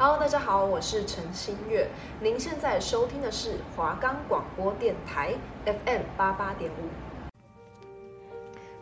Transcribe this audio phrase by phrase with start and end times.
[0.00, 1.90] Hello，大家好，我是陈新月。
[2.20, 7.34] 您现在收听的是华冈广播电台 FM 八八点五。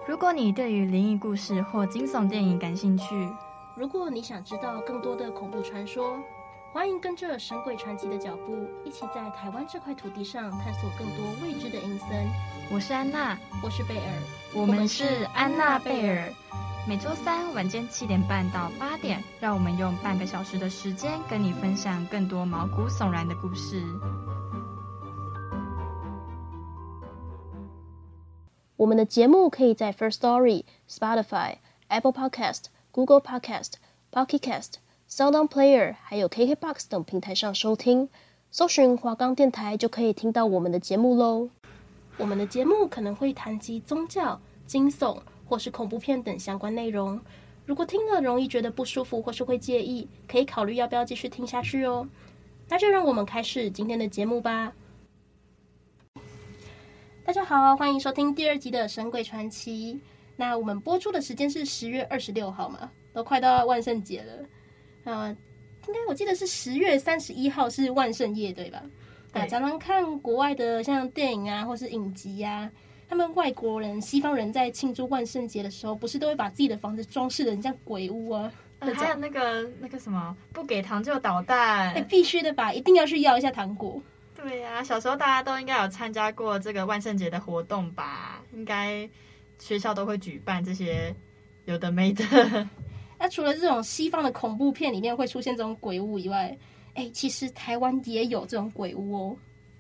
[0.07, 3.27] 如果你对于灵异故事或惊悚电影感兴趣，
[3.75, 6.19] 如果你想知道更多的恐怖传说，
[6.75, 12.09] 欢迎跟着《神鬼传奇》的脚步，一起在台湾这块土地上探索更多未知的阴森。
[12.71, 14.13] 我是安娜，我是贝尔，
[14.53, 16.31] 我们是安娜贝尔。
[16.89, 23.83] 每周三晚间七点半到八点，让我们用半个小时的时间跟你分享更多毛骨悚然的故事。
[28.77, 31.57] 我们的节目可以在 First Story、Spotify、
[31.89, 33.73] Apple Podcast、Google Podcast、
[34.13, 34.75] Pocket Cast、
[35.11, 38.09] SoundOn Player 还有 KKBox 等平台上收听，
[38.53, 41.49] 搜寻华冈电台就可以听到我们的节目喽。
[42.17, 45.19] 我们的节目可能会谈及宗教、惊悚。
[45.47, 47.19] 或是恐怖片等相关内容，
[47.65, 52.07] 如果听了容易觉得不舒服或是会介意，可以考虑要不要继续听下去哦。
[52.69, 54.73] 那就让我们开始今天的节目吧。
[57.25, 59.95] 大家好，欢迎收听第二集的《神鬼传奇》。
[60.37, 64.33] 那我们播出的时间是十月二十六号嘛，都快到万圣节了。
[65.05, 65.37] 呃，
[65.89, 68.83] 应该我记得是十月三十一号是万圣夜，对吧？
[69.33, 72.71] 啊对，常常看国外的像电影啊，或是影集呀、啊。
[73.09, 78.51] 他们外国人、西方人在庆祝万圣节的时候，不是都会把自己的房子装饰的很像鬼屋啊？
[78.81, 82.73] 呃、还有那个那个什么，不给糖就捣蛋，欸、必须的吧？
[82.73, 84.03] 一定要去要一下糖果。
[84.35, 88.43] 对呀、啊，小时候大家都应该有参加过这个万圣节的活动吧？
[88.53, 89.09] 应该
[89.59, 91.15] 学校都会举办这些
[91.65, 92.25] 有的没的。
[93.19, 96.55] 那除了这种西方的恐怖片里面会出现这种鬼屋以外，
[96.93, 99.37] 哎、欸，其实台湾也有这种鬼屋哦，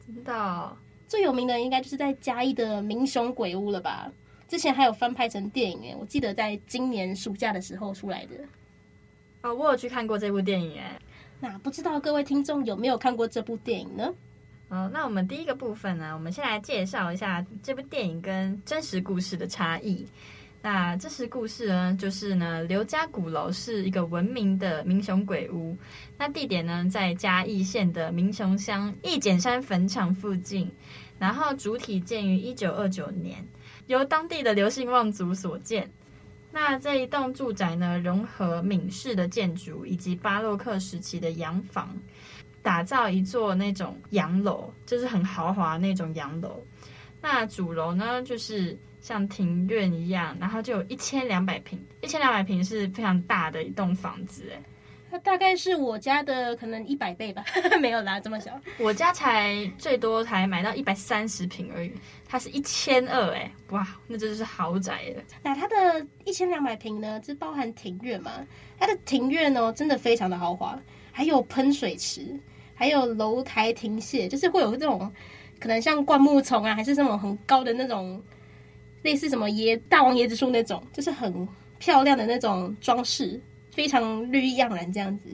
[0.06, 0.74] 真的、哦。
[1.08, 4.10] 最有名的应该就是在嘉义的民雄鬼屋了吧？
[4.48, 8.36] 之前还有翻拍成电影诶，我记得在今年暑假的时候出来的。
[9.42, 10.98] 哦，我有去看过这部电影诶。
[11.40, 14.14] 那不知道各位听众有没有看过这部电影呢？
[14.68, 20.06] 哦，那我们第一个部分呢，我们先来介绍一下这部电影跟真实故事的差异。
[20.66, 25.76] 那这是故事呢，就是呢，刘家鼓楼是一个闻名的民雄鬼屋。
[26.18, 30.68] 那地点呢，在嘉义县的民雄乡一简山坟场附近。
[31.20, 33.46] 然后主体建于一九二九年，
[33.86, 35.88] 由当地的刘姓望族所建。
[36.50, 41.96] 那这一栋住宅呢，融合闽式的建筑以及巴洛克时期的洋房，
[42.60, 46.60] 打造一座那种洋楼，就是很豪华那种洋楼。
[47.22, 48.76] 那主楼呢，就是。
[49.06, 54.60] 像庭院一样，然后就有一千两百平，一千两百平是非常大的一栋房子，哎，
[55.08, 57.44] 它大概是我家的可能一百倍吧，
[57.80, 61.92] 没有啦，这么小，我家才最多才买到一百三十平而已，
[62.26, 65.22] 它是一千二，哎，哇，那这就是豪宅了。
[65.40, 68.32] 那它的一千两百平呢，是包含庭院嘛？
[68.76, 70.76] 它的庭院哦，真的非常的豪华，
[71.12, 72.36] 还有喷水池，
[72.74, 75.08] 还有楼台亭榭，就是会有这种
[75.60, 78.20] 可能像灌木丛啊，还是这种很高的那种。
[79.06, 81.46] 类似什么椰大王椰子树那种，就是很
[81.78, 83.40] 漂亮的那种装饰，
[83.70, 85.28] 非常绿意盎然这样子。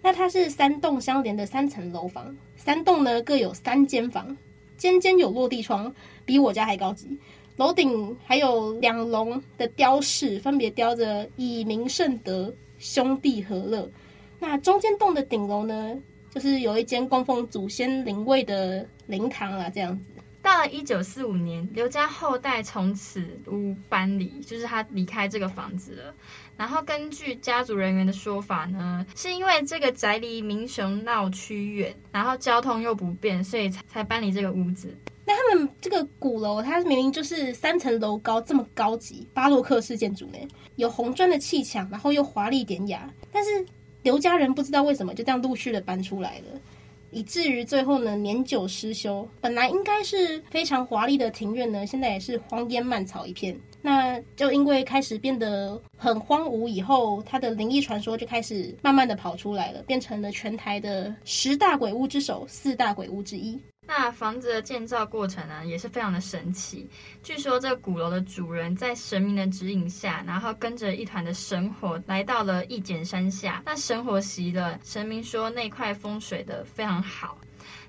[0.00, 4.34] 那它是三栋相连的三层楼房，三栋呢各有三间房，
[4.78, 5.94] 间间有落地窗，
[6.24, 7.06] 比我家还高级。
[7.56, 13.86] 楼顶还有两龙的雕饰，分别雕着以民胜德兄弟和乐。
[14.38, 15.94] 那中间栋的顶楼呢，
[16.34, 20.04] 就是有一间供奉祖先灵位的灵堂啊，这样子。
[20.50, 26.14] 到了一九四五年，刘家后代从此屋搬离，就是他离开这个房子了。
[26.56, 34.92] 然后根据家族人员的说法呢，是因为这个宅离民雄闹区远，然后交通又不便，所以才才搬离这个屋子。
[35.24, 40.38] 那他们这个鼓楼，它明明就是三层楼高，这么高级巴洛克式建筑呢，
[40.74, 43.08] 有红砖的砌墙，然后又华丽典雅。
[43.30, 43.64] 但是
[44.02, 46.60] 刘家人不知道为什么就这样陆续的搬出来了。
[47.10, 53.58] 以至于最后呢，年久失修，本来应该是非常华丽的庭院呢，现在也是荒烟蔓草一片。
[53.82, 63.58] 那就因为开始变得很荒芜以后，它的灵异传说就开始慢慢的跑出来了，变成了全台的十大鬼屋之首、四大鬼屋之一。
[63.90, 66.88] 那房子的建造过程呢，也是非常的神奇。
[67.24, 73.60] 据说这鼓楼的主人在神明的指引下，然后跟着一团的神火来到了一简山下。
[73.66, 77.36] 那神火袭了，神明说那块风水的非常好，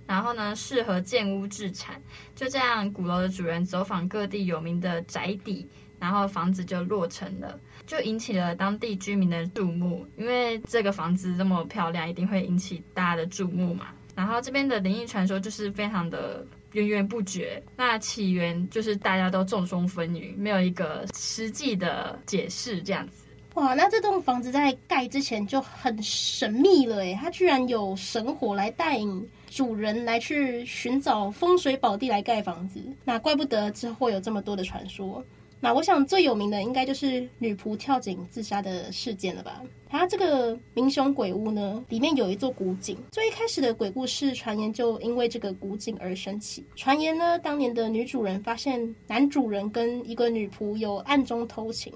[0.08, 2.02] 然后呢适合建屋置产。
[2.34, 5.70] 就这样，鼓楼的主人走访各地有名的宅邸，
[6.00, 10.08] 然后房子就落成了，就引起了当地居民的注目。
[10.18, 13.90] 因为这个房子这么漂亮，一定会引起大家的注目嘛。
[14.22, 23.26] 然后这边的灵异传说就是非常的源源不绝，那起源就是大家都众说纷纭，没有一个实际的解释这样子。
[23.56, 35.26] 哇，那这栋房子在盖之前就很神秘了诶，它居然有神火来带领主人来去寻找风水宝地来盖房子，那怪不得之后有这么多的传说。
[35.64, 39.62] 那我想最有名的应该就是女仆跳井自杀的事件了吧？
[39.88, 42.98] 它这个民雄鬼屋呢，里面有一座古井。
[43.12, 46.66] 最一开始的鬼故事传言就因为这个古井而生起。
[46.76, 51.94] 传言呢，当年的女主人发现男主人跟一个女仆有暗中偷情，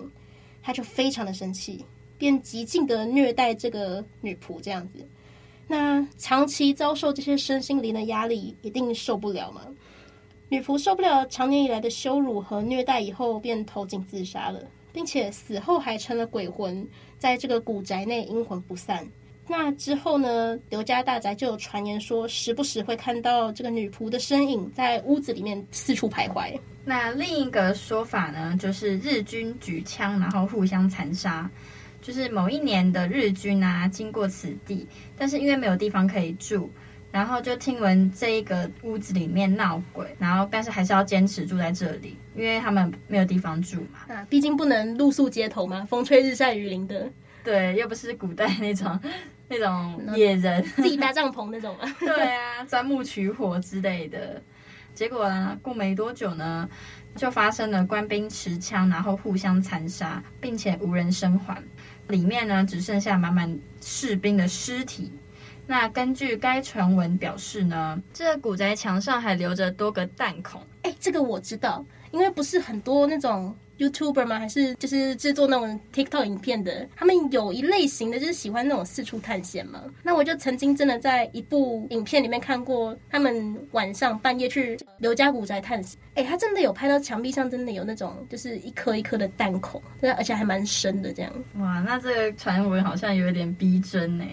[0.62, 1.84] 她就非常的生气，
[2.20, 5.04] 便极尽的虐待这个女仆这样子。
[5.68, 9.62] 那长期遭受这些身心灵的压力，一定受不了嘛？
[10.48, 14.62] 女仆受不了长年以来的羞辱和虐待，以后便投井自杀了，
[14.94, 16.88] 并且死后还成了鬼魂，
[17.18, 19.08] 在这个古宅内阴魂不散。
[19.48, 26.56] 那之后呢，刘家大宅就有传言说，时不时会看到这个女仆的身影在屋子里面四处徘徊。
[26.84, 31.50] 那另一个说法呢，就是日军举枪，然后互相残杀。
[32.02, 34.88] 就是某一年的日军啊，经过此地，
[35.18, 36.70] 但是因为没有地方可以住。
[37.16, 44.14] 然后就听闻这一个屋子里面闹鬼，然后但是还是要坚持住在这里，因为他们没有地方住嘛。
[44.14, 47.10] 啊，毕竟不能露宿街头嘛，风吹日晒雨淋的。
[47.42, 49.00] 对，又不是古代那种
[49.48, 51.90] 那种野人自己搭帐篷那种嘛。
[52.02, 54.44] 对啊，钻木取火之类的。
[54.94, 56.70] 结果呢，过没多久呢，
[57.16, 61.64] 就发生了官兵持枪，然后互相残杀，并且无人生还。
[62.10, 65.14] 里面呢，只剩下满满士兵的尸体。
[65.68, 70.62] 那根据该传闻表示呢，这个古宅墙上还留着多个弹孔。
[70.84, 74.40] 哎，这个我知道，因为不是很多那种 YouTuber 吗？
[74.40, 79.84] 还是就是制作那种 TikTok 影片的，他们有一类型的就是喜欢那种四处探险嘛。
[80.04, 86.00] 那我就曾经真的在一部影片里面看过，他们晚上半夜去刘家古宅探险。
[86.14, 91.34] 哎，他真的有拍到墙壁上真的有那种就是一颗一颗的弹孔，对，而且还蛮深的这样。
[91.58, 94.24] 哇，那这个传闻好像有点逼真呢。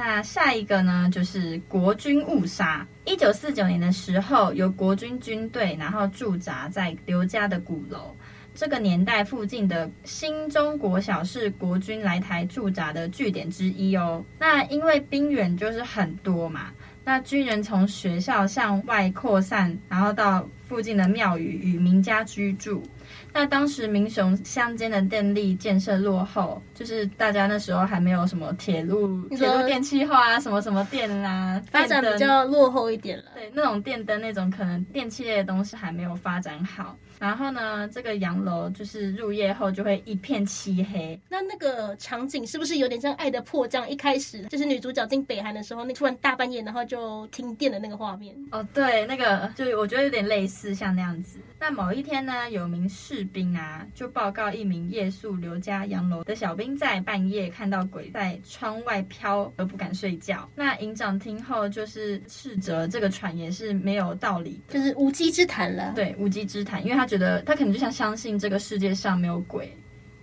[0.00, 2.86] 那下一个呢，就是国军误杀。
[3.04, 8.14] 一九四九年的时候，由国军军队然后驻扎在刘家的鼓楼。
[8.54, 14.24] 这个年代附近的新中国小是国军来台驻扎的据点之一哦。
[14.38, 16.70] 那因为兵员就是很多嘛，
[17.04, 22.84] 那军人从学校向外扩散，然后到附近的庙宇与民家居住。
[23.32, 33.24] 那当时民雄乡间的电力建设落后，就是大家那时候还没有什么铁路、铁路电气化啊，什么什么电啦、啊，发展比较落后一点了。
[33.34, 36.96] 对，那种电灯那种可能电器类的东西还没有发展好。
[37.18, 41.20] 然后呢，这个洋楼就是入夜后就会一片漆黑。
[41.28, 48.32] 那那个场景是不是有点像《爱的迫降》一开始就是女主角进北韩的时候，那突然大半夜然后就停电的那个画面？
[48.52, 51.40] 哦，对，那个就我觉得有点类似像那样子。
[51.58, 60.48] 那某一天呢，有名士兵啊就报告一名夜宿刘家洋楼的小兵在半夜看到鬼在窗外飘而不敢睡觉。
[60.54, 65.92] 那营长听后就是斥责这个传言是没有道理，就是无稽之谈了。
[65.96, 67.08] 对，无稽之谈，因为他。
[67.08, 69.74] 觉得他可能就像相信这个世界上没有鬼，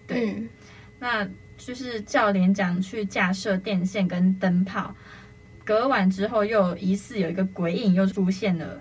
[0.05, 0.47] 对，嗯、
[0.99, 1.27] 那
[1.57, 4.95] 就是叫连长去架设电线跟灯泡，
[5.63, 8.79] 隔晚之后又疑似有一个鬼影又出现了，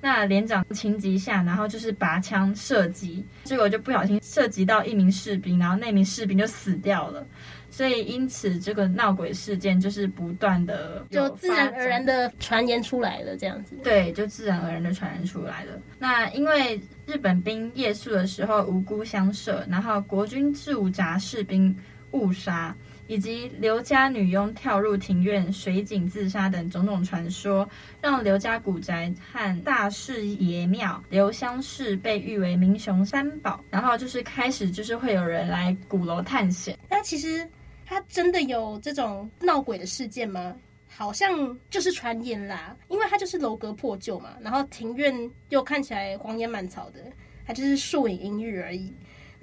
[0.00, 7.26] 那连长情急下，然后就是拔枪射击，结果就不小心射击到一名士兵，然后那名士兵就死掉了。
[7.68, 13.76] 所以，因此这个闹鬼事件就是不断的就自然而然的传言出来了，这样子。
[13.82, 15.72] 对，就自然而然的传言出来了。
[15.98, 21.76] 那因为日本兵夜宿的时候无辜相射，然后国军驻扎士兵
[22.12, 22.74] 误杀，
[23.06, 27.68] 以及刘家女佣跳入庭院水井自杀等种种传说，
[28.00, 33.62] 让刘家古宅和大士爷庙刘香氏被誉为民雄三宝。
[33.70, 36.78] 然后就是开始就是会有人来鼓楼探险。
[36.88, 37.48] 那其实。
[37.88, 40.56] 他真的有这种闹鬼的事件吗？
[40.88, 45.14] 好像就是传言啦，因为它就是楼阁破旧嘛，然后庭院
[45.50, 46.98] 又看起来荒烟蔓草的，
[47.46, 48.92] 它就是树影阴郁而已。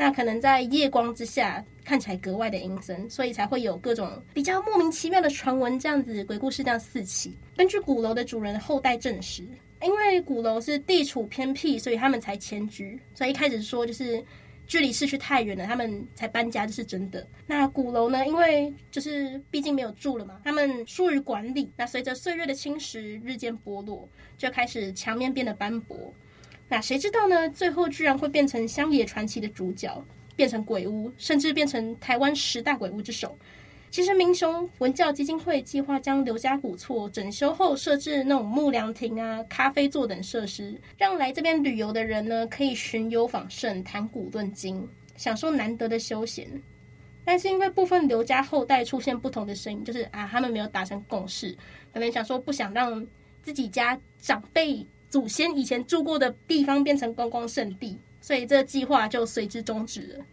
[0.04, 7.38] 那可能在夜光之下看起来格外的阴森，所以才会有各种比较莫名其妙的传闻，这样子鬼故事这样四起。
[7.56, 9.48] 根据鼓楼的主人后代证实，
[9.82, 13.00] 因为鼓楼是地处偏僻，所以他们才迁居。
[13.14, 14.22] 所以一开始说就是。
[14.66, 17.28] 距离市区太远了，他们才搬家，这是真的。
[17.46, 18.26] 那鼓楼呢？
[18.26, 21.70] 因为就是毕竟没有住了嘛，他们疏于管理。
[21.76, 24.08] 那随着岁月的侵蚀，日渐剥落，
[24.38, 26.14] 就开始墙面变得斑驳。
[26.70, 27.50] 那谁知道呢？
[27.50, 30.04] 最后居然会变成乡野传奇的主角，
[30.36, 33.38] 变成鬼屋，甚至变成台湾十大鬼屋之首。
[33.92, 44.84] 其实民雄文教基金会计划将刘家古厝整修后设置那种木凉亭啊、咖啡座等设施，让来这边旅游的人呢可以寻幽访胜、谈古论今，
[45.16, 46.50] 享受难得的休闲。
[47.24, 51.56] 但是因为部分刘家后代出现不同的声音，就是啊，他们没有达成共识，
[51.94, 53.06] 可能想说不想让
[53.44, 60.26] 自己家长辈祖先以前住过的地方变成观光圣地，所以这个计划就随之终止了。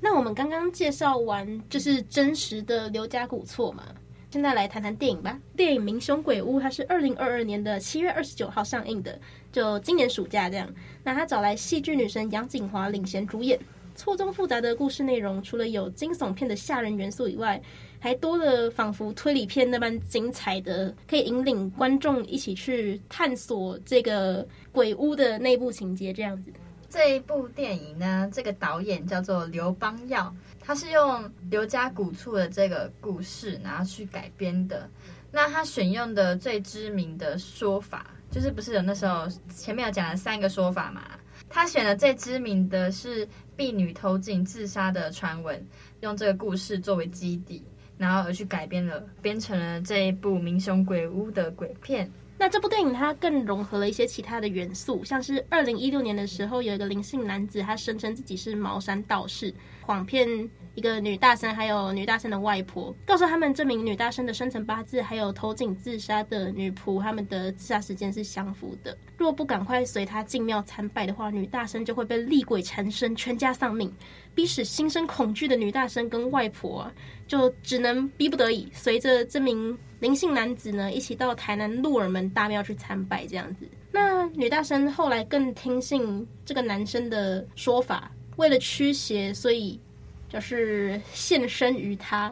[0.00, 3.84] 那我们刚刚介绍完就是真实的刘家古厝嘛，
[4.30, 5.38] 现在来谈谈电影吧。
[5.54, 9.20] 电影《名凶鬼屋》它是二零二二年的七月二十九号上映的，
[9.52, 10.66] 就今年暑假这样。
[11.02, 13.60] 那他找来戏剧女神杨谨华领衔主演，
[13.94, 17.60] 错综复杂的故事内容，除了有惊悚片的吓人元素以外，
[18.04, 26.52] 还多了仿佛推理片那般精彩的，可以引领观众一起去探索这个鬼屋的内部情节这样子。
[26.90, 30.30] 这一部电影呢，这个导演叫做刘邦耀，
[30.60, 34.86] 他是用刘家古厝的这个故事然后去改编的。
[35.32, 41.00] 那他选用的最知名的说法，就是不是有那时候前面有讲了三个说法嘛？
[41.48, 45.66] 他选的最知名的是婢女投井自杀的传闻，
[46.02, 47.64] 用这个故事作为基底，
[47.96, 52.10] 然后而去改编了，编成了这一部《民雄鬼屋》的鬼片。
[52.36, 60.28] 那这部电影它更融合了一些其他的元素，像是二零一六年的时候，有一个林姓男子，他声称自己是茅山道士，谎骗
[60.74, 68.96] 一个女大生，还有女大生的外婆，告诉他们这名女大生的生辰八字，还有投井自杀的女仆，他们的自杀时间是相符的。
[69.16, 73.90] 若不赶快随他进庙参拜的话，女大生就会被厉鬼缠身，全家丧命。
[74.34, 76.90] 逼使心生恐惧的女大生跟外婆，
[77.28, 83.26] 就只能逼不得已，随着这名林姓男子呢，一起到台南鹿耳门大庙去参拜。
[83.26, 89.80] 这样子，那女大生后来更听信这个男生的说法，为了驱邪，所以
[90.28, 92.30] 就是献身于他。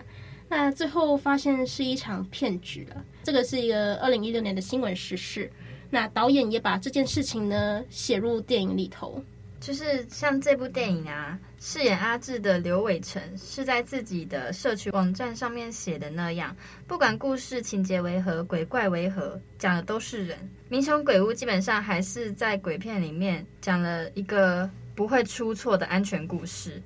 [0.50, 3.02] 那最后发现是一场骗局了。
[3.22, 5.50] 这个是一个二零一六年的新闻时事。
[5.88, 9.24] 那导演也把这件事情呢写入电影里头。
[9.62, 16.54] 就是像这部电影啊，饰演阿志的刘伟成是在自己的社群网站上面写的那样，
[16.88, 20.36] 不管故事情节为何，鬼怪为何，讲的都是人。
[20.68, 26.82] 民雄鬼屋基本上还是在鬼片里面讲了一个不会出错的安全故事，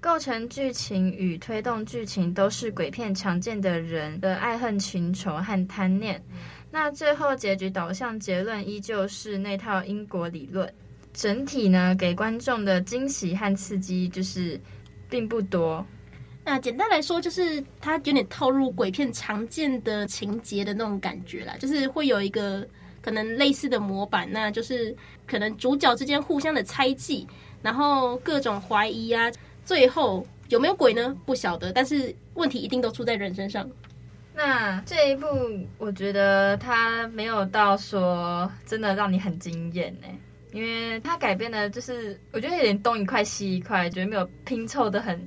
[0.00, 6.24] 构成剧情与推动剧情都是鬼片常见的人的爱恨情仇和贪念。
[6.70, 10.72] 那最后结局导向结论依旧是那套因果理论。
[11.16, 14.60] 整体呢，给观众的惊喜和刺激就是
[15.08, 15.84] 并不多。
[16.44, 22.68] 那简单来说，就是它有点套入鬼片常见的情节的那种感觉啦，就是会有一个
[23.00, 24.94] 可能类似的模板，那就是
[25.26, 27.26] 可能主角之间互相的猜忌，
[27.62, 29.32] 然后各种怀疑啊，
[29.64, 31.16] 最后有没有鬼呢？
[31.24, 33.66] 不晓得，但是问题一定都出在人身上。
[34.34, 35.26] 那这一部，
[35.78, 40.06] 我觉得它没有到说真的让你很惊艳呢。
[40.52, 45.20] 因为它改编的，就是我觉得有点东一块西一块，觉得没有拼凑的很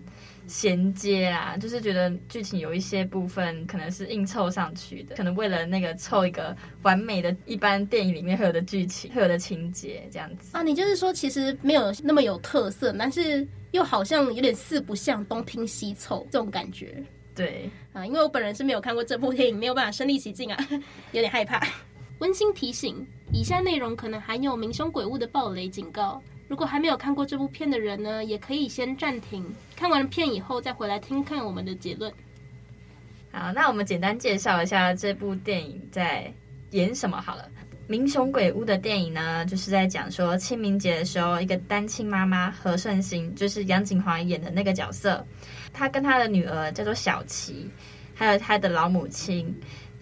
[0.47, 10.63] 衔接啊，就是觉得剧情有一些部分可能是硬凑上去的，可能为了那个凑一个完美的一般电影里面会有的剧情、会有的情节这样子啊。
[10.63, 17.03] 你就是说，其实没有那么有特色，但是又好像有点四不像，东拼西凑这种感觉。
[17.35, 20.67] 对啊，因为我本人是没有看过这部电影，没有办法身临其境啊，
[21.13, 21.61] 有点害怕。
[22.17, 26.21] 温馨提醒：以下内容可能含有民雄鬼屋的暴雷警告。
[26.47, 29.45] 如果还没有看过这部片的人呢，也可以先暂停，
[29.75, 32.11] 看完片以后再回来听看我们的结论。
[33.31, 36.33] 好，那我们简单介绍一下这部电影在
[36.71, 37.47] 演什么好了。
[37.85, 45.23] 民雄鬼屋的电影呢，就是在讲说清明节的时候，一个单亲妈妈何圣心，就是杨景华演的那个角色，
[45.71, 47.69] 她跟她的女儿叫做小琪，
[48.15, 49.55] 还有她的老母亲。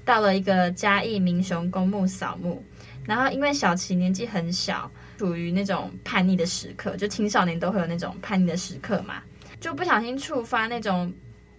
[0.05, 2.63] 到了一个嘉义民雄公墓扫墓，
[3.07, 9.23] 然后因为小琪年纪很小，处于那种叛逆的时刻，就青少年都会有那种叛逆的时刻嘛，
[9.59, 11.11] 就不小心触发那种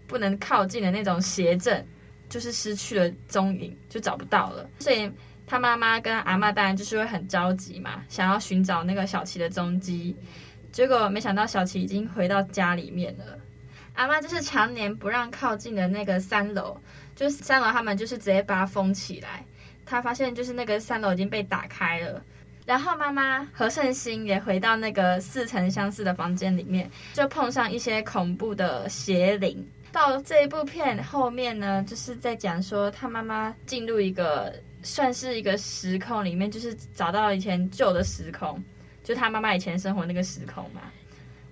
[0.07, 1.85] 不能靠近的那种邪症，
[2.29, 4.69] 就是失去了踪影，就找不到了。
[4.79, 5.11] 所以
[5.47, 10.15] 他妈妈跟阿嬷当然就是会很着急嘛，想要寻找那个小琪的踪迹。
[10.71, 13.39] 结果没想到小琪已经回到家里面了，
[13.95, 16.79] 阿嬷就是常年不让靠近的那个三楼。
[17.17, 19.45] 就是三楼，他们就是直接把它封起来。
[19.89, 22.23] 他发现就是那个三楼已经被打开了，
[22.67, 29.67] 然后妈妈何胜心也回到那个似曾相识的房间里面，就碰上一些恐怖的邪灵。
[29.91, 34.53] 到这一部片后面呢，就是在讲说他妈妈进入一个
[34.83, 38.63] 算是一个时空里面，就是找到以前旧的时空，
[39.03, 40.83] 就他妈妈以前生活那个时空嘛。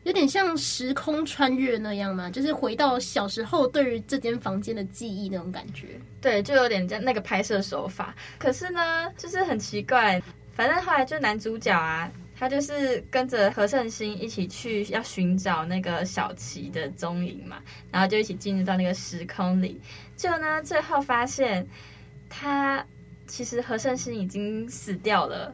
[0.07, 2.31] 有点像时空穿越那样吗？
[2.31, 6.01] 就是回到小时候对于这间房间的记忆那种感觉。
[6.21, 8.15] 对，就有点像那个拍摄手法。
[8.39, 10.23] 可是呢，就是很奇怪。
[10.55, 12.09] 反正后来就男主角啊，
[12.39, 17.57] 他就是跟着何胜兴一起去要寻找那个小琪的踪影嘛，
[17.91, 19.81] 然后就一起进入到那个时空里，
[20.17, 21.67] 就呢最后发现
[22.31, 22.87] 他
[23.27, 25.53] 其实何胜兴已经死掉了，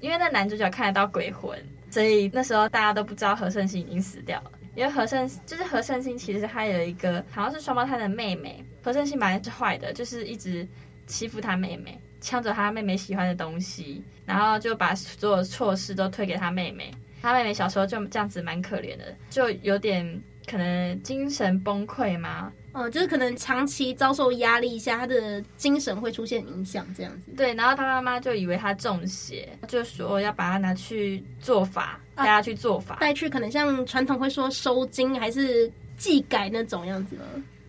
[0.00, 1.58] 因为那男主角看得到鬼魂，
[1.94, 10.66] 所以那时候大家都不知道何胜兴已经死掉了，因为何胜就是何胜兴其实他有一个好像是双胞胎的妹妹，何胜兴本来是坏的，就是一直
[11.06, 11.96] 欺负他妹妹。
[12.20, 16.90] 抢走他妹妹喜欢的东西，然后就把所有错事都推给他妹妹。
[17.22, 20.20] 他妹妹小时候就这样子蛮可怜的，就有点
[20.50, 22.52] 可能精神崩溃嘛。
[22.74, 27.30] 嗯，就是可能长期遭受压力下，他的精神会出现影响，这样子。
[27.36, 37.22] 对，然后他妈妈就以为他中邪，就说要把他拿去做法，带他去做法，带去可能像传统会说收精还是祭改那种样子吗？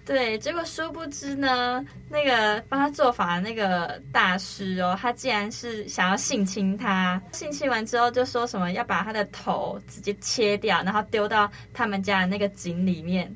[0.06, 7.20] 对，结果殊不知呢，那个帮他做法的那个大师哦，他竟然是想要性侵他。
[7.32, 13.36] 性侵完之后，就说什么要把他的头直接切掉，然后丢到他们家的那个井里面。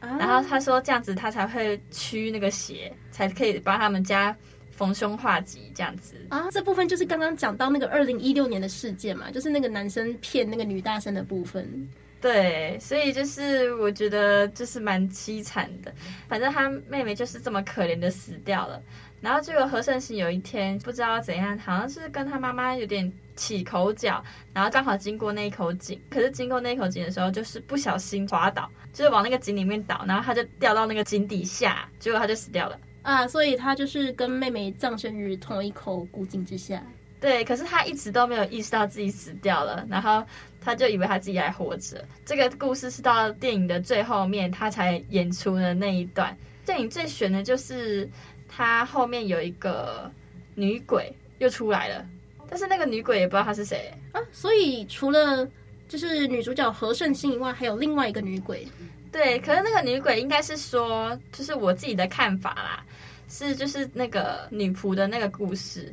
[0.00, 4.34] 啊、然后他说这样子他才会驱那个邪，才可以帮他们家
[4.70, 6.16] 逢凶化吉这样子。
[6.30, 11.88] 啊，这部分就是刚刚讲到那个二零一六年的事件嘛，就是那个男生骗那个女大生的部分。
[12.20, 15.90] 对，所以就是我觉得就是蛮凄惨的。
[16.28, 18.82] 反正他妹妹就是这么可怜的死掉了。
[19.22, 25.98] 然后结果何胜行有一天不知道怎样，好像是跟他妈妈有点起口角，然后刚好经过那一口井。
[26.10, 32.78] 可是经过那一口井的时候，就是不小心滑倒，就是往那个井里面倒，然后他就掉到那个井底下，结果他就死掉了。
[33.00, 36.82] 啊，所以他就是跟妹妹葬身于同一口古井之下。
[37.18, 40.22] 对，可是他一直都没有意识到自己死掉了，然后
[40.60, 42.04] 他就以为他自己还活着。
[42.24, 46.36] 这个故事是到电影的最后面，他才演出的那一段。
[46.64, 48.08] 电影最悬的就是
[48.48, 50.10] 他后面有一个
[50.54, 52.06] 女鬼又出来了，
[52.50, 54.20] 但是那个女鬼也不知道她是谁啊。
[54.32, 55.48] 所以除了
[55.88, 58.66] 就是女主角何胜心以外，还有另外一个女鬼。
[59.12, 62.84] 对，可是那个女鬼应该是说，就是我自己的看法啦，
[63.28, 65.92] 是就是那个女仆的那个故事。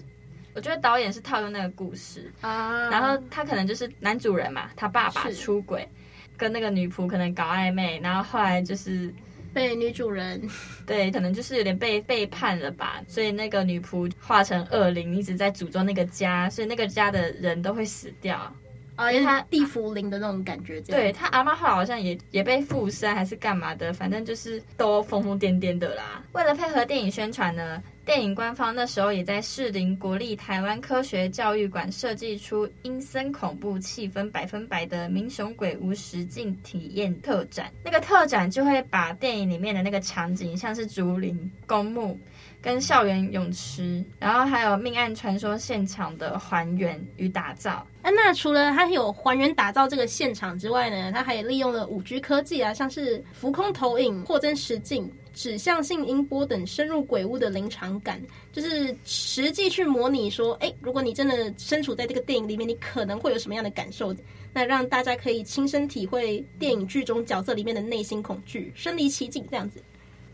[0.54, 5.88] 我觉得导演是套用那个故事啊，然后他可能就是男主人嘛，他爸爸出轨，
[6.36, 9.14] 跟那个女仆可能搞暧昧，然后后来就是
[9.54, 10.42] 被女主人，
[10.86, 18.54] 对，可能就是有点被背叛了吧，所以那个女仆化成恶灵，一直在诅咒那个家，所以那个家的人都会死掉。
[18.98, 26.24] 啊，因为他地缚灵的那种感觉，对他阿妈后来好像也也被附身还是干嘛的，反正就是都疯疯癫癫的啦。
[26.34, 37.72] 为了配合电影宣传呢，电影官方那时候也在士林国立台湾科学教育馆设计出阴森恐怖气氛百分百的民雄鬼屋实境体验特展。
[37.86, 42.20] 那个特展就会把电影里面的那个场景，像是竹林、公墓。
[42.60, 47.86] 跟校园泳池，然后还有命案传说现场的还原与打造。
[48.12, 64.16] 那除了它有还原打造这个现场之外呢，它还利用了五 G 科技啊，像是浮空投影、扩增实境、指向性音波等，深入鬼屋的临场感，就是实际去模拟说，哎，如果你真的身处在这个电影里面，你可能会有什么样的感受？
[64.54, 69.84] 那让大家可以亲身体会电影剧中角色里面的内心恐惧，身临其境这样子。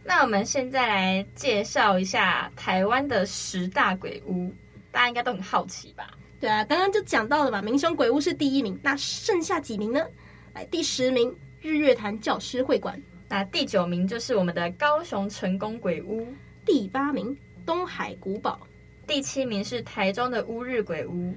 [0.03, 4.51] 那我们现在来介绍一下台湾的十大鬼屋，
[4.91, 6.11] 大家应该都很好奇吧？
[6.43, 10.05] 对啊，刚刚就讲到了嘛，民雄鬼屋是第一名，那剩下几名呢？
[10.53, 16.27] 来，第十名日月潭教师会馆，那第九名就是我们的高雄成功鬼屋，
[16.65, 17.33] 第八名
[17.65, 18.59] 东海古堡，
[19.07, 21.33] 第七名是台中的乌日鬼屋，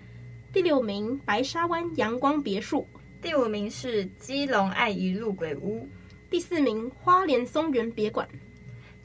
[0.53, 2.85] 第六名白沙湾阳光别墅，
[3.23, 5.88] 第五名是基隆爱一路鬼屋，
[6.29, 8.29] 第四名花莲松原别馆。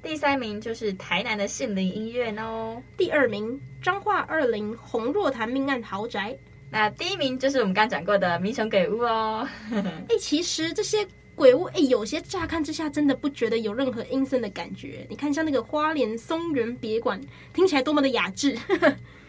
[0.04, 2.82] 第三名就是台南的杏林医院哦。
[2.98, 6.36] 第二名彰化二林红若潭命案豪宅。
[6.70, 9.48] 那第一名就是我们刚讲过的民雄鬼屋哦。
[9.72, 15.06] 哎、欸，其实这些鬼屋，哎、欸，有些乍看之下真的不觉得有任何阴森的感觉。
[15.10, 17.22] 你看，像那个花莲松园别馆，
[17.54, 18.58] 听起来多么的雅致。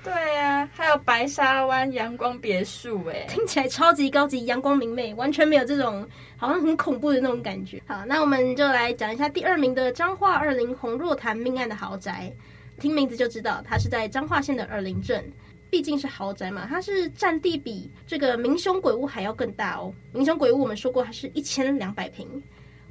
[0.04, 7.80] 对呀、啊，还有白沙湾阳光别墅，哎，听起来超级高级，阳光明媚，完全没有这种好像很恐怖的那种感觉。
[7.86, 12.32] 好，那我们就来讲一下第二名的彰化二林红若潭命案的豪宅。
[12.80, 15.24] 听名字就知道，它是在彰化县的二林镇。
[15.70, 19.94] 毕竟是豪宅嘛，它是占地比这个民雄鬼屋还要更大哦。
[20.12, 22.26] 民雄鬼屋我们说过，它是一千两百平，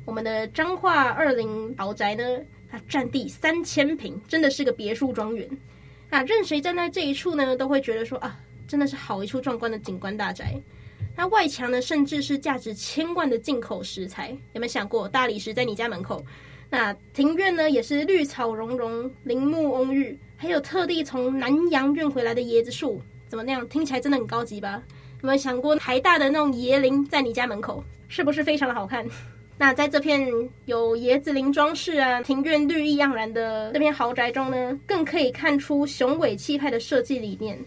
[0.05, 2.23] 我们的彰化二林豪宅呢，
[2.71, 5.47] 它占地三千平，真的是个别墅庄园。
[6.11, 10.53] 那任谁站在这一处呢，都会觉得说啊，真的是好一处壮观的景观大宅。
[11.15, 14.29] 那外墙呢，甚至是价值千万的进口石材。
[14.51, 16.23] 有没有想过，大理石在你家门口？
[16.69, 23.01] 那庭院呢，也是绿草茸茸、林木翁郁，还有特地从南洋运回来的椰子树。
[23.27, 23.65] 怎么那样？
[23.69, 24.83] 听起来真的很高级吧？
[25.21, 29.05] 有没有想过台大的那种椰林在你家门口，是不是非常的好看？
[29.57, 30.27] 那在这片
[30.65, 37.57] 有椰子林装饰啊，庭院绿意盎然的这片豪宅中呢，更可以看出雄伟气派的设计理念。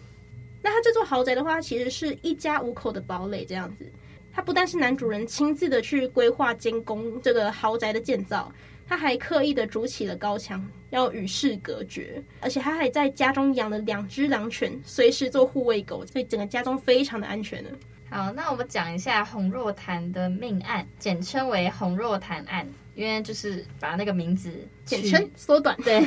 [0.61, 3.87] 那它这座豪宅的话，其实是一家五口的堡垒这样子。
[4.33, 8.51] 它不但是男主人亲自的去规划监工这个豪宅的建造，
[8.88, 12.20] 他还刻意的筑起了高墙，要与世隔绝。
[12.40, 17.70] 而且他还在家中养了两只狼犬，随时做护卫狗，所以整个家中非常的安全呢。
[18.14, 24.53] 好，那我们讲一下洪若潭的命案，简称为洪若潭案，因为就是把那个名字
[24.85, 26.00] 简称缩短，对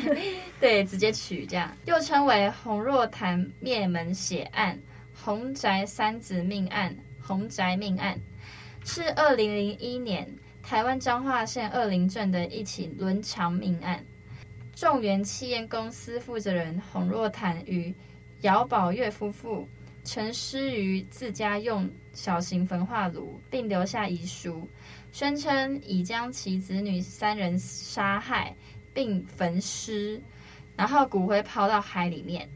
[0.58, 4.80] 对，直接取这样，又称为洪若潭灭门血案、
[5.22, 8.17] 洪宅三子命案、洪宅命案，
[8.86, 14.02] 是二零零一年台湾彰化县二林镇的一起伦常命案。
[14.74, 17.93] 众源气焰公司负责人洪若潭与
[18.43, 19.67] 姚宝月夫妇。
[20.08, 24.65] 陈尸于自家用小型焚化炉，并留下遗书，
[25.12, 28.56] 宣称已将其子女三人杀害
[28.93, 30.22] 并焚尸，
[30.78, 32.48] 然后骨灰抛到海里面。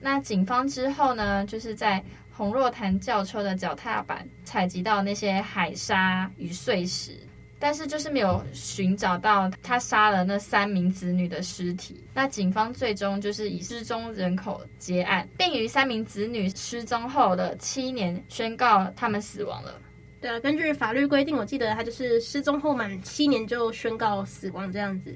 [0.00, 7.16] 那警方之后呢，就是在洪若潭轿车的脚踏板采集到那些海沙与碎石。
[7.58, 11.98] 但是就是没有寻找到他杀了那三名子女的尸体。
[12.12, 19.80] 那警方最终就是以失踪人口结案，并于三名子女失踪后的七年宣告他们死亡了。
[20.20, 25.14] 对啊，根据法律规定，我记得他就是失踪后满七年就宣告死亡这样子。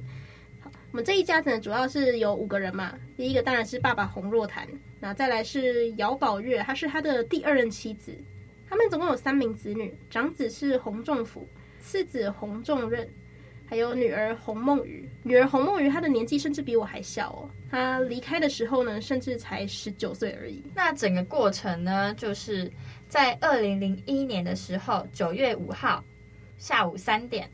[0.60, 2.94] 好，我们这一家子呢，主要是有五个人嘛。
[3.16, 4.66] 第一个当然是爸爸洪若潭，
[4.98, 8.14] 那再来是姚宝月，她是他的第二任妻子。
[8.68, 11.46] 他们总共有三名子女，长子是洪仲甫。
[11.80, 13.08] 次子洪仲任，
[13.66, 15.08] 还有女儿洪梦雨。
[15.22, 17.50] 女儿洪梦雨，她的年纪甚至比我还小哦。
[17.70, 20.62] 她离开的时候呢，甚至才十九岁而已。
[20.74, 22.70] 那整个过程呢，就是
[23.08, 26.04] 在二零零一年的时候，九月五号
[26.58, 27.50] 下午三点，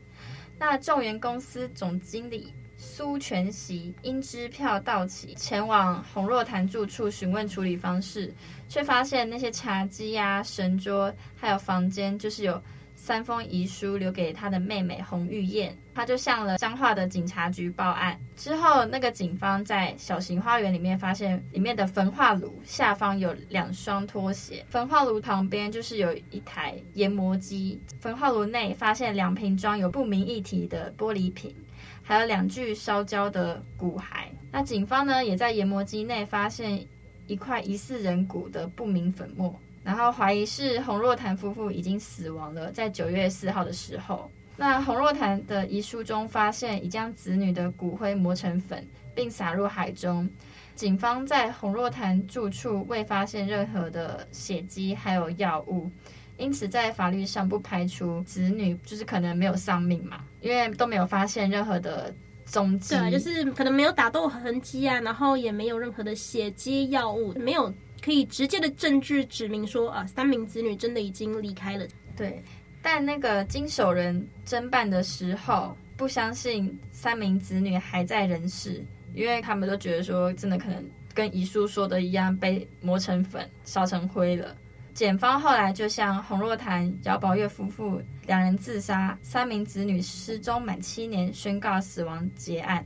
[0.59, 8.33] 那众源公司总经理苏全席因支票到期，前往洪若潭住处询问处理方式，
[8.67, 12.61] 却发现那些茶几啊、神桌还有房间，就是有。
[13.07, 18.19] 三封遗书留给他的妹妹洪玉燕，他就向了彰化的警察局报案。
[18.35, 27.81] 之后，那个警方在小型花园里面发现里面的焚化炉下方有两双拖鞋，焚化炉旁边就是有一台研磨机。
[28.01, 31.55] 焚化炉内发现两瓶装有不明液体的玻璃瓶，
[32.03, 34.25] 还有两具烧焦的骨骸。
[34.51, 36.85] 那警方呢，也在研磨机内发现
[37.25, 39.57] 一块疑似人骨的不明粉末。
[39.87, 50.29] 然后怀疑是洪若潭夫妇已经死亡了，在九月四号的时候，那洪若潭的遗书中发现已将子女的骨灰磨成粉，并撒入海中。
[50.75, 55.89] 警方在洪若潭住处未发现任何的血迹，还有药物，
[56.35, 67.73] 因此在法律上不排除子女就是可能没有丧命嘛，因为都没有发现任何的踪迹，对，就是可能没有打斗痕迹啊，然后也没有任何的血迹、药物，没有。
[68.07, 71.85] 可以直接的证据指明说啊，三名子女真的已经离开了。
[72.15, 72.41] 对，
[72.81, 78.81] 但那个经手人侦办的时候不相信三名子女还在人世，
[79.13, 80.81] 因为他们都觉得说真的可能
[81.13, 84.55] 跟遗书说的一样被磨成粉、烧成灰了。
[84.93, 92.85] 检方后来就向洪若潭、姚宝月夫妇两人自杀、三名子女失踪满七年宣告死亡结案。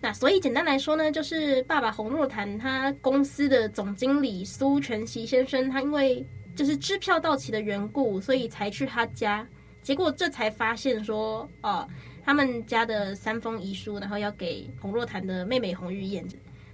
[0.00, 9.46] 那所以简单来说呢，就是爸爸洪若潭他公司的总经理苏全席先生，他因为就是支票到期的缘故，所以才去他家，
[9.82, 11.86] 结果这才发现说，哦，
[12.24, 16.24] 他们家的三封遗书，然后要给洪若潭的妹妹洪玉燕。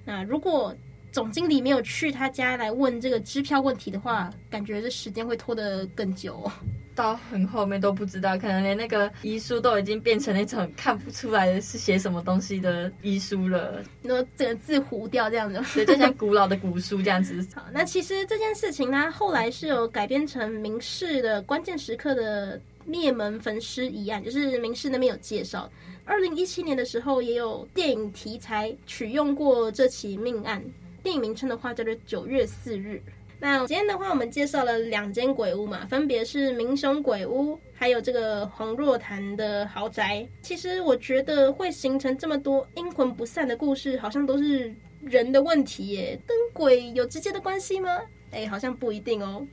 [0.05, 0.77] 那如果
[1.11, 6.51] 总经理没有去他家来问这个支票问题的话，感觉这时间会拖得更久。
[6.95, 17.45] 到很后面都不知道，可能连那个遗书都已经变成那种看不出来的是写什么东西的遗书了，那整个字糊掉这样子，对，就像古老的古书这样子。
[17.55, 25.71] 好，那其实这件事情呢，后来是有改编成明世的关键时刻的灭门焚尸一案，就是明世那边有介绍。
[26.05, 30.63] 二零一七年的时候，也有电影题材取用过这起命案，
[31.03, 33.03] 电影名称的话叫做《九月四日》。
[33.45, 40.27] 那今天的话，我们介绍了两间鬼屋嘛，分别是明雄鬼屋，还有这个洪若潭的豪宅。
[40.41, 46.19] 其实我觉得会形成这么多阴魂不散的故事，好像都是人的问题耶。
[46.27, 48.01] 跟鬼有直接的关系吗？
[48.31, 49.47] 哎，好像不一定哦。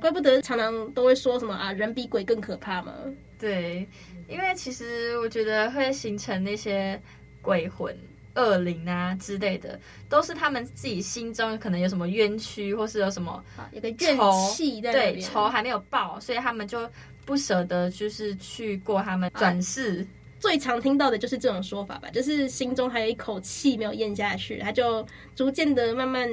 [0.00, 2.94] 怪不得常常都会说什么啊，人比鬼更可怕嘛。
[3.38, 3.86] 对，
[4.26, 6.98] 因为其实我觉得会形成那些
[7.42, 7.94] 鬼魂。
[8.38, 14.16] 恶灵啊之类的，都是他们自己心中可能有什么冤屈，或是有什么有个怨
[14.48, 16.88] 气在对仇还没有报，所以他们就
[17.24, 20.06] 不舍得就是去过他们转世。
[20.40, 26.30] 最常听到的就是这种说法吧，就是心中还有一口气没有咽下去，他就逐渐的慢慢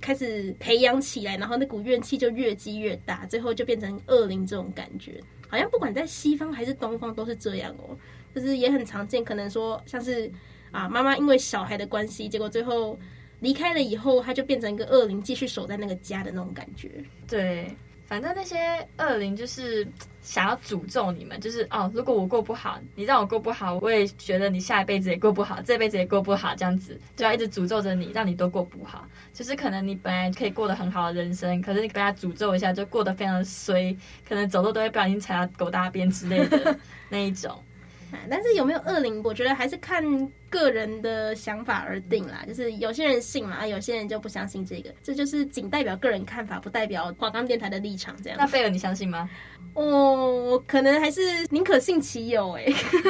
[0.00, 5.20] 开始培养起来，然后那股怨气就越积越大，最后就变成恶灵这种感觉。
[5.48, 7.96] 好像不管在西方还是东方都是这样哦，
[8.32, 9.24] 就是也很常见。
[9.24, 10.30] 可能说像是
[10.70, 12.98] 啊，妈妈因为小孩的关系，结果最后
[13.40, 16.90] 离开了以后，他就变成一个恶灵，继续守在那个家的那种感觉。
[17.26, 17.74] 对。
[18.06, 18.56] 反正那些
[18.96, 19.86] 恶灵就是
[20.22, 29.06] 想要诅咒你们，就是哦，如果我过不好，你让我过不好，我也觉得你下一辈子也过不好，这辈子也过不好，这样子就要一直诅咒着你，让你都过不好。
[29.34, 33.94] 就是可能你本来可以过得很好的人生，可是你被他诅咒一下，就过得非常的衰，
[34.26, 36.78] 可能走路都会不小心踩到狗大便之类的
[37.10, 37.62] 那一种。
[38.30, 40.02] 但是有没有恶灵，我觉得还是看
[40.50, 42.44] 个人的想法而定啦。
[42.46, 44.92] 就是有些人信嘛，有些人就不相信这个。
[45.02, 48.14] 这就是仅代表个人看法，不代表华冈电台的立场。
[48.22, 48.38] 这样。
[48.38, 49.28] 那贝尔，你相信吗？
[49.74, 52.64] 哦，可能还是宁可信其有，哎，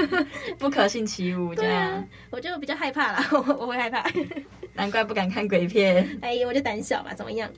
[0.58, 1.54] 不可信其无。
[1.54, 1.92] 这样。
[1.92, 4.04] 啊，我就比较害怕啦，我 我会害怕。
[4.74, 6.18] 难怪不敢看鬼片。
[6.20, 7.50] 哎，我就胆小吧，怎么样？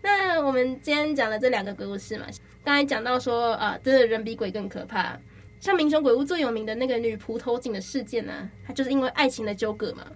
[0.00, 2.26] 那我们今天讲了这两个鬼故事嘛，
[2.64, 5.18] 刚才讲到说啊，真的人比鬼更可怕。
[5.60, 10.06] 像民雄鬼屋最有名的那个女仆偷井的事件呢、啊，它就是因为爱情的纠葛嘛，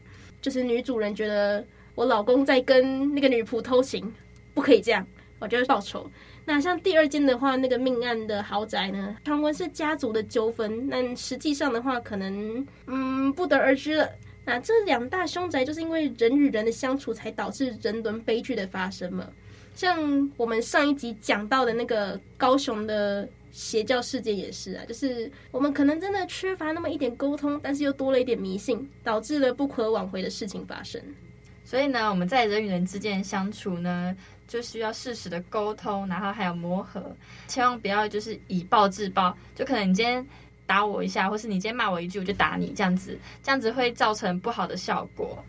[0.41, 4.13] 就是女主人觉得我老公在跟那个女仆偷情，
[4.55, 5.05] 不可以这样，
[5.41, 6.09] 我就报仇。
[6.45, 14.09] 那像第二间的话，那个命案的豪宅呢，传闻是家族的纠纷，但实际上的话，可能嗯不得而知了。
[14.45, 19.29] 那这两大凶宅就是因为人与人的相处，才导致人伦悲剧的发生嘛。
[19.75, 23.29] 像我们上一集讲到的那个高雄的。
[23.53, 31.01] 邪教事件也是啊，就是我们可能真的缺乏那么一点沟通，但是又多了一点迷信，导致了不可挽回的事情发生。
[31.65, 34.17] 所以呢，我们在人与人之间相处呢，
[34.49, 37.15] 就需要适时的沟通，然后还有磨合，
[37.47, 39.37] 千万不要就是以暴制暴。
[39.55, 40.27] 就可能你今天
[40.67, 45.43] 打我一下，或是你今天骂我一句，我就打你，这样子，这样子会造成不好的效果。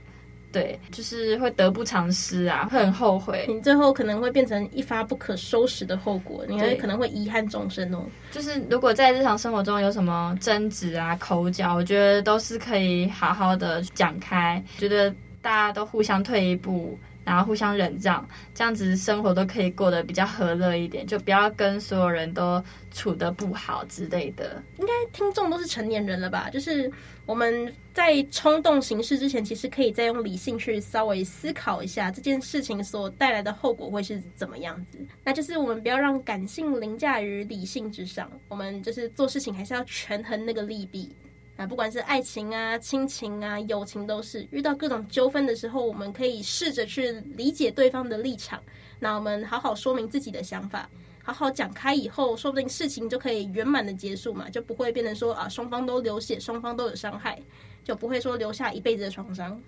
[0.54, 3.46] 对，就是会得不偿失啊，会很后悔。
[3.50, 8.06] 你最后可能会变成一发不可收拾的后果，你还可能会遗憾终生哦。
[8.32, 15.10] 就是如果在日常生活中有什么争执啊、口角，我觉得都是可以好好的讲开，觉得
[15.42, 16.96] 大家都互相退一步。
[17.24, 24.62] 然后互相忍让，这样子生活都可以过得比较和乐一点，就不要跟所有人都处得不好之类的。
[24.78, 26.50] 应该听众都是成年人了吧？
[26.50, 26.92] 就是
[27.26, 34.98] 我们在冲动行事之前，其实可以再用理性去稍微思考一下这件事情所带来的后果会是怎么样子。
[35.24, 41.16] 那就是我们不要让感性凌驾于理性之上，我们就是做事情还是要权衡那个利弊。
[41.64, 48.62] 啊，不管是爱情啊、亲情啊、友情，都是遇到各种纠纷的时候，我们可以试着去理解对方的立场。
[49.00, 50.90] 那我们好好说明自己的想法，
[51.24, 57.42] 好好讲开以后，说不定事情就可以圆满的结束嘛，就不会变成说啊，双方都流血，双方都有伤害，
[57.84, 59.60] 就不会说留下一辈子的创伤。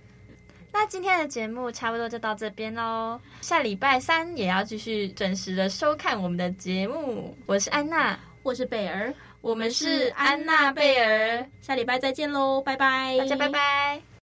[0.72, 7.34] 那今天的节目差不多就到这边喽，下礼拜三也要继续准时的收看我们的节目。
[7.46, 9.14] 我是安娜，我是贝儿。
[9.46, 14.15] 我们是安娜贝尔，下礼拜再见喽，拜拜，大家拜拜。